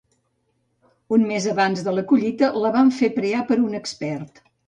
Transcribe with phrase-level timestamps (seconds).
[1.17, 4.45] Un mes abans de la collita, la van fer prear per un expert.